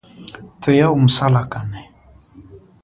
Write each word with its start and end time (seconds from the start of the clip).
Thweya 0.61 0.87
umu 0.95 1.09
salakane. 1.17 1.81